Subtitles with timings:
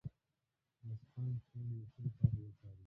[0.83, 2.77] د اسفناج پاڼې د څه لپاره وکاروم؟